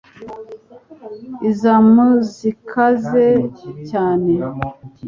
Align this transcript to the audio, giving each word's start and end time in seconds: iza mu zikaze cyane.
iza 1.49 1.73
mu 1.91 2.07
zikaze 2.35 3.25
cyane. 3.89 4.33